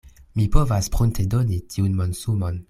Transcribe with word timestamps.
Mi 0.39 0.45
povas 0.55 0.89
pruntedoni 0.95 1.61
tiun 1.75 2.01
monsumon. 2.01 2.59